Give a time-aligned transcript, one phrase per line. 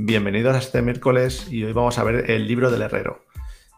[0.00, 3.24] Bienvenidos a este miércoles y hoy vamos a ver el libro del herrero.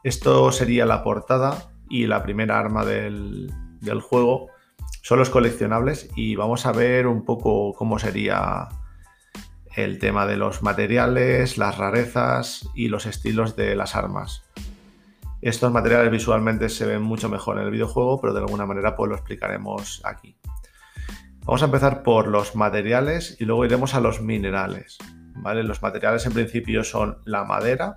[0.05, 3.51] Esto sería la portada y la primera arma del,
[4.03, 4.49] juego.
[5.01, 8.69] Son los coleccionables y vamos a ver un poco cómo sería
[9.75, 14.45] el tema de los materiales, las rarezas y los estilos de las armas.
[15.41, 19.09] Estos materiales visualmente se ven mucho mejor en el videojuego, pero de alguna manera pues
[19.09, 20.37] lo explicaremos aquí.
[21.47, 24.99] Vamos a empezar por los materiales y luego iremos a los minerales.
[25.45, 27.97] Los materiales en principio son la madera,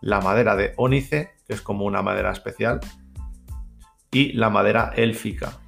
[0.00, 2.80] la madera de ónice, que es como una madera especial,
[4.10, 5.58] y la madera élfica.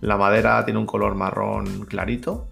[0.00, 2.48] La madera tiene un color marrón clarito,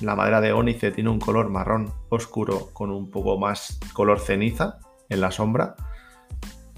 [0.00, 4.78] la madera de ónice tiene un color marrón oscuro con un poco más color ceniza
[5.08, 5.76] en la sombra,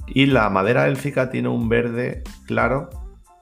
[0.07, 2.89] y la madera élfica tiene un verde claro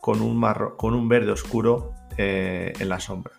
[0.01, 0.41] con un,
[0.77, 3.33] con un verde oscuro eh, en la sombra.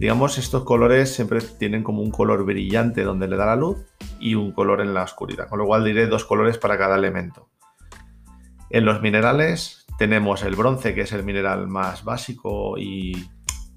[0.00, 3.84] Digamos, estos colores siempre tienen como un color brillante donde le da la luz
[4.18, 7.50] y un color en la oscuridad, con lo cual diré dos colores para cada elemento.
[8.70, 13.28] En los minerales tenemos el bronce, que es el mineral más básico y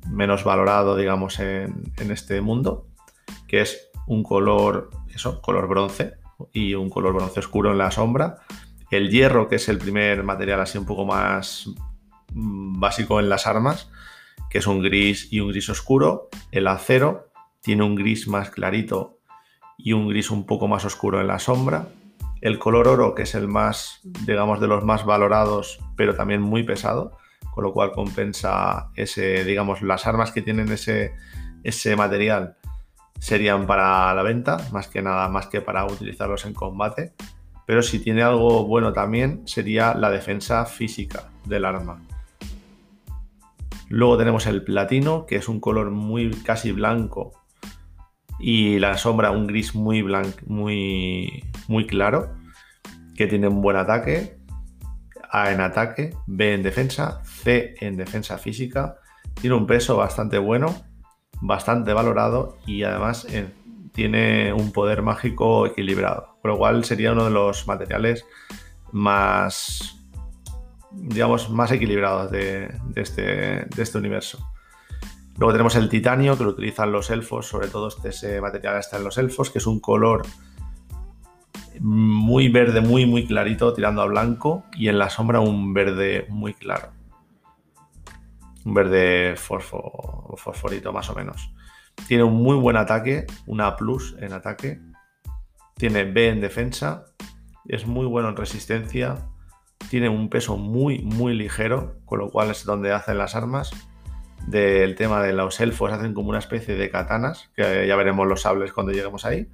[0.10, 2.88] menos valorado, digamos, en, este mundo,
[3.46, 6.14] que es un color, eso, color bronce
[6.54, 8.38] y un color bronce oscuro en la sombra.
[8.92, 11.70] El hierro, que es el primer material así un poco más
[12.32, 13.90] mm, básico en las armas,
[14.54, 16.30] que es un gris y un gris oscuro.
[16.52, 19.18] El acero tiene un gris más clarito
[19.80, 21.88] y un gris un poco más oscuro en la sombra.
[22.40, 26.62] El color oro, que es el más, digamos, de los más valorados, pero también muy
[26.62, 27.18] pesado,
[27.52, 31.16] con lo cual compensa ese, digamos, las armas que tienen ese,
[31.64, 32.56] ese material
[33.18, 37.14] serían para la venta, más que nada, más que para utilizarlos en combate.
[37.66, 42.00] Pero si tiene algo bueno también sería la defensa física del arma.
[43.94, 47.32] Luego tenemos el platino, que es un color muy casi blanco.
[48.40, 52.34] Y la sombra, un gris muy blanco, muy, muy claro.
[53.16, 54.40] Que tiene un buen ataque.
[55.30, 58.98] A en ataque, B en defensa, C en defensa física.
[59.40, 60.74] Tiene un peso bastante bueno,
[61.40, 63.48] bastante valorado y además eh,
[63.92, 66.40] tiene un poder mágico equilibrado.
[66.42, 68.26] Por lo cual sería uno de los materiales
[68.92, 70.03] más
[70.94, 72.32] digamos, más equilibrados
[72.96, 74.50] este, de, este, universo.
[75.38, 78.98] Luego tenemos el titanio, que lo utilizan los elfos, sobre todo este ese material está
[78.98, 80.24] en los elfos, que es un color
[81.80, 86.54] muy verde, muy, muy clarito, tirando a blanco, y en la sombra un verde muy
[86.54, 86.92] claro.
[88.64, 91.54] Un verde fosforito, más o menos.
[92.08, 94.80] Tiene un muy buen ataque, una plus en ataque.
[95.76, 97.06] Tiene B en defensa.
[97.68, 99.33] Es muy bueno en resistencia
[99.90, 103.72] tiene un peso muy, muy ligero, con lo cual es donde hacen las armas.
[104.48, 108.42] Del tema de los elfos hacen como una especie de katanas, que ya veremos los
[108.42, 109.48] sables cuando lleguemos ahí.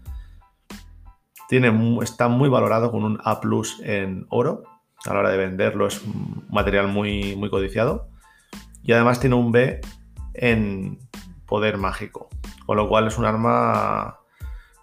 [1.47, 3.39] Tiene, está muy valorado con un A
[3.83, 4.63] en oro.
[5.05, 8.09] A la hora de venderlo es un material muy, muy codiciado.
[8.81, 9.81] Y además tiene un B
[10.33, 10.99] en
[11.45, 12.29] poder mágico.
[12.65, 14.19] Con lo cual es un arma.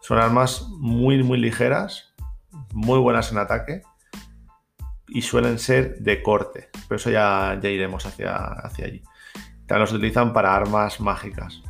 [0.00, 2.14] Son armas muy, muy ligeras,
[2.72, 3.82] muy buenas en ataque
[5.08, 9.02] y suelen ser de corte, pero eso ya, ya iremos hacia, hacia allí.
[9.66, 11.62] También los utilizan para armas mágicas.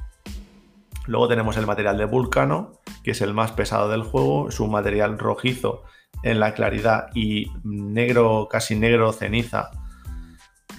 [1.06, 2.72] Luego tenemos el material de Vulcano,
[3.04, 5.84] que es el más pesado del juego, es un material rojizo
[6.22, 9.70] en la claridad y negro, casi negro ceniza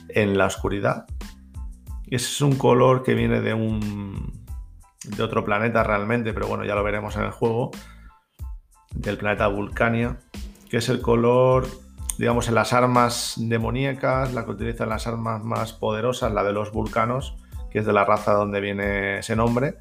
[0.09, 1.05] en la oscuridad.
[2.07, 4.45] Es un color que viene de un
[5.03, 7.71] de otro planeta realmente, pero bueno, ya lo veremos en el juego,
[8.93, 10.17] del planeta Vulcania,
[10.69, 11.67] que es el color
[12.17, 16.71] digamos, en las armas demoníacas, la que utilizan las armas más poderosas, la de los
[16.71, 17.35] vulcanos,
[17.69, 19.77] que es de la raza donde viene ese nombre.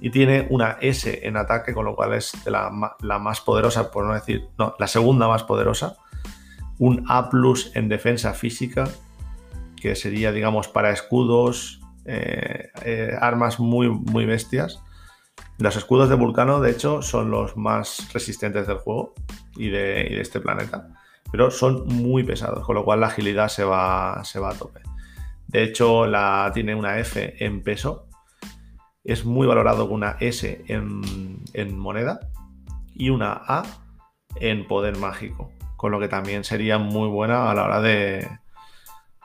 [0.00, 4.14] Y tiene una S en ataque, con lo cual es la, más poderosa, por no
[4.14, 5.96] decir, no, la segunda más poderosa.
[6.78, 7.30] Un A
[7.74, 8.88] en defensa física,
[9.80, 14.82] que sería, digamos, para escudos, eh, eh, armas muy, muy bestias.
[15.58, 19.14] Los escudos de Vulcano, de hecho, son los más resistentes del juego
[19.56, 20.88] y de este planeta
[21.32, 24.82] pero son muy pesados, con lo cual la agilidad se va, se va a tope.
[25.48, 28.06] De hecho, la, tiene una F en peso,
[29.02, 32.20] es muy valorado con una S en, moneda
[32.94, 33.62] y una A
[34.36, 38.28] en poder mágico, con lo que también sería muy buena a la hora de,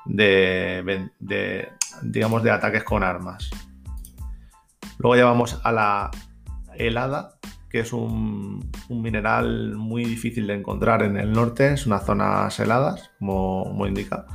[0.06, 1.70] de, de
[2.02, 3.50] digamos, de ataques con armas.
[4.98, 6.12] Luego ya vamos a la
[6.76, 7.37] helada,
[7.70, 13.12] que es un, mineral muy difícil de encontrar en el norte, es unas zonas heladas,
[13.20, 14.26] como, indica,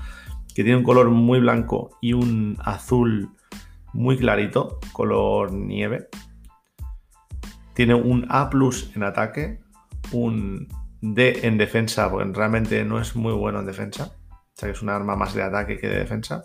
[0.55, 3.31] que tiene un color muy blanco y un azul
[3.95, 6.09] muy clarito, color nieve.
[7.75, 8.51] Tiene un A
[8.95, 9.61] en ataque,
[10.13, 10.69] un
[11.01, 14.13] D en defensa, porque realmente no es muy bueno en defensa.
[14.31, 16.45] O sea que es un arma más de ataque que de defensa.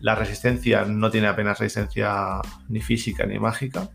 [0.00, 3.90] la resistencia no tiene apenas resistencia ni física ni mágica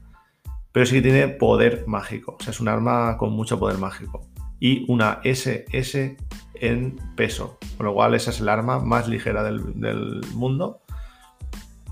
[0.74, 2.36] pero sí que tiene poder mágico.
[2.40, 4.28] O sea, es un arma con mucho poder mágico.
[4.60, 6.18] Y una SS
[6.56, 7.60] en peso.
[7.78, 10.81] Con lo cual, esa es el arma más ligera del, mundo.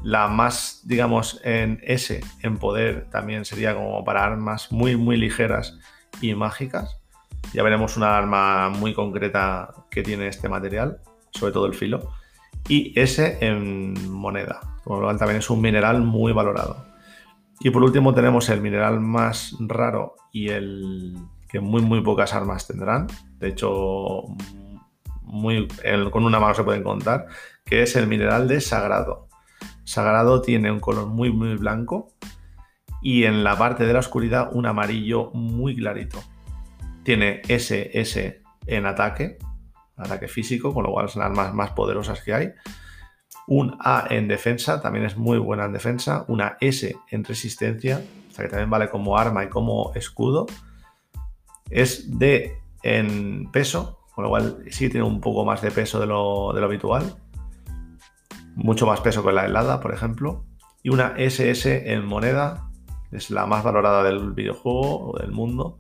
[0.04, 5.78] La más, digamos, en S, en poder, también sería como para armas muy, muy ligeras
[6.20, 6.98] y mágicas.
[7.54, 12.14] Ya veremos una arma muy concreta que tiene este material, sobre todo el filo.
[12.68, 16.91] Y S en moneda, con lo cual también es un mineral muy valorado.
[17.64, 21.16] Y por último tenemos el mineral más raro y el
[21.48, 23.08] que muy muy pocas armas tendrán.
[23.38, 24.24] De hecho,
[25.22, 25.68] muy,
[26.12, 27.28] con una mano se pueden contar,
[27.64, 29.28] que es el mineral de sagrado.
[29.84, 32.08] Sagrado tiene un color muy muy blanco
[33.02, 36.20] y en la parte de la oscuridad un amarillo muy clarito.
[37.04, 39.38] Tiene SS en ataque,
[39.98, 42.54] ataque físico, con lo cual son armas más poderosas que hay
[43.52, 48.34] un A en defensa, también es muy buena en defensa, una S en resistencia, o
[48.34, 50.46] sea que también vale como arma y como escudo.
[51.70, 56.08] Es D en peso, con lo cual sí tiene un poco más de peso de
[56.08, 57.14] lo, habitual.
[58.56, 60.46] Mucho más peso que la helada, por ejemplo.
[60.82, 62.70] Y una SS en moneda,
[63.12, 65.78] es la más valorada del videojuego o del mundo.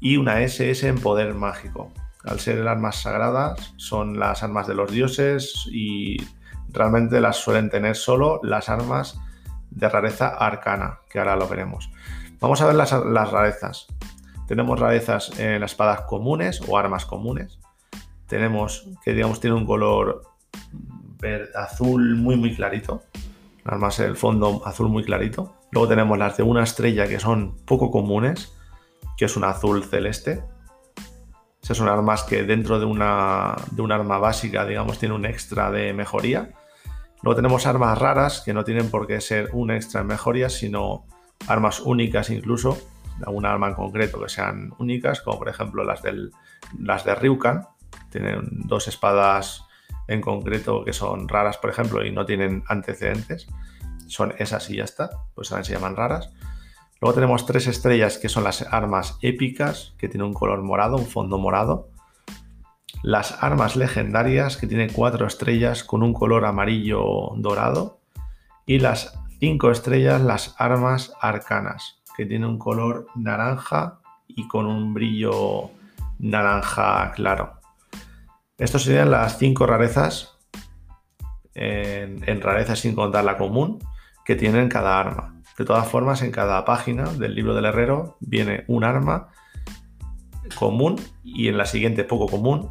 [0.00, 1.92] Y una SS en poder mágico.
[2.24, 6.16] Al ser armas sagradas, son las armas de los dioses y
[6.70, 9.18] realmente las suelen tener solo las armas
[9.70, 11.90] de rareza arcana, que ahora lo veremos.
[12.40, 13.86] Vamos a ver las, rarezas.
[14.46, 17.58] Tenemos rarezas en las espadas comunes o armas comunes.
[18.26, 20.22] Tenemos que, digamos, tiene un color
[21.54, 23.02] azul muy, muy clarito.
[23.64, 25.54] Armas el fondo azul muy clarito.
[25.72, 28.54] Luego tenemos las de una estrella que son poco comunes,
[29.16, 30.44] que es un azul celeste.
[31.64, 35.70] Esas son armas que dentro de una, de un arma básica, digamos, tiene un extra
[35.70, 36.50] de mejoría.
[37.22, 41.06] Luego tenemos armas raras que no tienen por qué ser un extra en mejoría, sino
[41.48, 42.76] armas únicas incluso,
[43.24, 46.32] alguna arma en concreto que sean únicas, como por ejemplo las, del,
[46.78, 47.66] las de Ryukan.
[48.10, 49.64] Tienen dos espadas
[50.06, 53.46] en concreto que son raras, por ejemplo, y no tienen antecedentes.
[54.06, 56.30] Son esas y ya está, pues también se llaman raras.
[57.04, 61.04] Luego tenemos tres estrellas que son las armas épicas, que tienen un color morado, un
[61.04, 61.90] fondo morado
[63.02, 67.04] las armas legendarias, que tiene cuatro estrellas con un color amarillo
[67.36, 68.00] dorado,
[68.64, 74.94] y las cinco estrellas, las armas arcanas, que tiene un color naranja y con un
[74.94, 75.72] brillo
[76.18, 77.60] naranja claro.
[78.56, 80.38] Estos serían las cinco rarezas,
[81.52, 83.78] en, en rarezas sin contar la común,
[84.24, 85.33] que tienen cada arma.
[85.58, 89.28] De todas formas, en cada página del libro del herrero viene un arma
[90.56, 92.70] común y en la siguiente poco común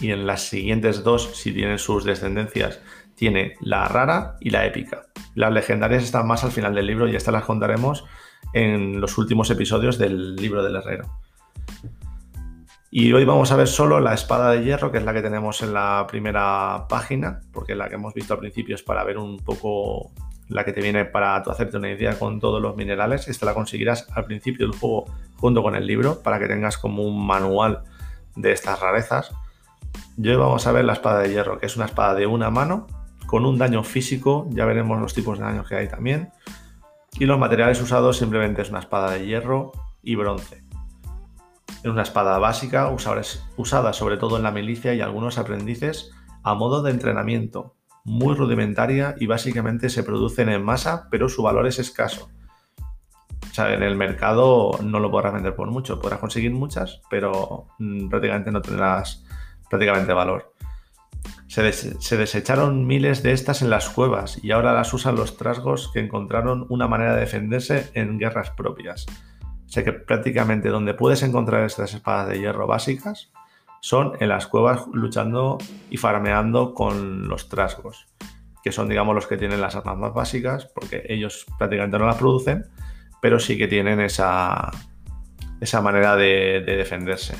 [0.00, 2.80] y en las siguientes dos, si tienen sus descendencias,
[3.14, 5.02] tiene la rara y la épica.
[5.34, 8.04] Las legendarias están más al final del libro y estas las contaremos
[8.52, 11.10] en los últimos episodios del libro del herrero.
[12.92, 15.62] Y hoy vamos a ver solo la espada de hierro, que es la que tenemos
[15.62, 19.38] en la primera página, porque la que hemos visto al principio es para ver un
[19.38, 20.12] poco
[20.50, 23.28] la que te viene para hacerte una idea con todos los minerales.
[23.28, 27.04] Esta la conseguirás al principio del juego junto con el libro, para que tengas como
[27.04, 27.84] un manual
[28.36, 29.32] de estas rarezas.
[30.18, 32.86] Hoy vamos a ver la espada de hierro, que es una espada de una mano
[33.26, 36.32] con un daño físico, ya veremos los tipos de daños que hay también.
[37.18, 39.70] Y los materiales usados simplemente es una espada de hierro
[40.02, 40.64] y bronce.
[41.68, 42.92] Es una espada básica,
[43.56, 46.10] usada sobre todo en la milicia y algunos aprendices
[46.42, 51.66] a modo de entrenamiento, muy rudimentaria y básicamente se producen en masa, pero su valor
[51.66, 52.30] es escaso.
[53.50, 57.66] O sea, en el mercado no lo podrás vender por mucho, podrás conseguir muchas, pero
[57.78, 59.24] mm, prácticamente no tendrás
[59.68, 60.54] prácticamente valor.
[61.48, 61.62] Se,
[62.16, 66.64] desecharon miles de estas en las cuevas y ahora las usan los trasgos que encontraron
[66.68, 69.06] una manera de defenderse en guerras propias.
[69.66, 73.32] Sé que prácticamente donde puedes encontrar estas espadas de hierro básicas,
[73.80, 75.58] son en las cuevas luchando
[75.90, 78.06] y farmeando con los trasgos,
[78.62, 82.16] que son, digamos, los que tienen las armas más básicas, porque ellos prácticamente no las
[82.16, 82.66] producen,
[83.20, 84.70] pero sí que tienen esa,
[85.60, 87.34] esa manera de, defenderse.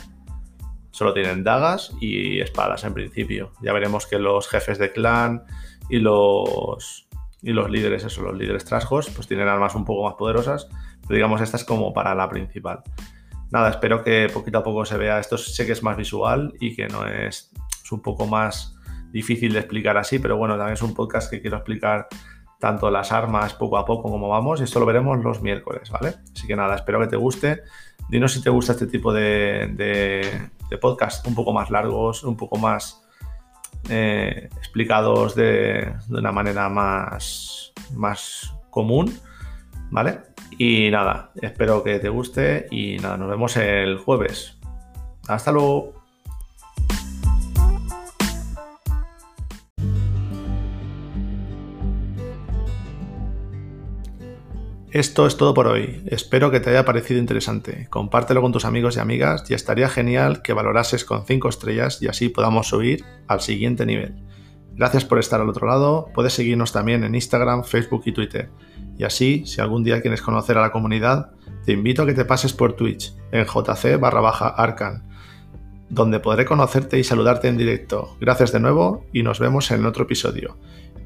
[0.90, 3.52] Solo tienen dagas y espadas en principio.
[3.62, 5.44] Ya veremos que los jefes de clan
[5.88, 7.08] y los,
[7.42, 10.68] y los líderes, eso, los líderes trasgos, pues tienen armas un poco más poderosas,
[11.02, 12.82] pero digamos esta es como para la principal.
[13.50, 16.76] Nada, espero que poquito a poco se vea, esto sé que es más visual y
[16.76, 17.50] que no es,
[17.90, 18.76] un poco más
[19.10, 22.06] difícil de explicar así, pero bueno, también es un podcast que quiero explicar
[22.60, 26.14] tanto las armas poco a poco como vamos y esto lo veremos los miércoles, ¿vale?
[26.32, 27.62] Así que nada, espero que te guste.
[28.08, 32.58] Dinos si te gusta este tipo de, de, podcast un poco más largos, un poco
[32.58, 33.02] más
[33.88, 39.12] eh, explicados de, de, una manera más, más común,
[39.90, 40.20] ¿vale?
[40.58, 44.58] Y nada, espero que te guste y nada, nos vemos el jueves.
[45.28, 46.00] Hasta luego.
[54.92, 56.02] Esto es todo por hoy.
[56.06, 57.86] Espero que te haya parecido interesante.
[57.90, 62.08] Compártelo con tus amigos y amigas y estaría genial que valorases con 5 estrellas y
[62.08, 64.16] así podamos subir al siguiente nivel.
[64.72, 66.08] Gracias por estar al otro lado.
[66.12, 68.50] Puedes seguirnos también en Instagram, Facebook y Twitter.
[69.00, 71.30] Y así, si algún día quieres conocer a la comunidad,
[71.64, 75.08] te invito a que te pases por Twitch en jc barra baja arcan,
[75.88, 78.18] donde podré conocerte y saludarte en directo.
[78.20, 80.58] Gracias de nuevo y nos vemos en otro episodio.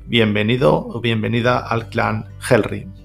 [0.06, 3.03] Bienvenido o bienvenida al clan Hellring.